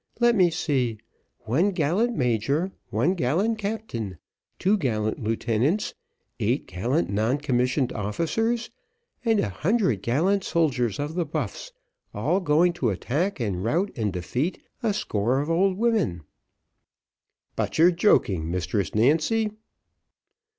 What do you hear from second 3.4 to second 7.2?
captain, two gallant lieutenants, eight gallant